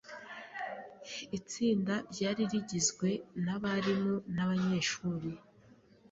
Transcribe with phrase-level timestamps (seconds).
[1.37, 3.09] Itsinda ryari rigizwe
[3.43, 5.29] nabarimu nabanyeshuri.